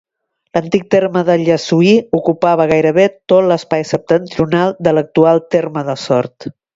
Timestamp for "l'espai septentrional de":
3.51-4.95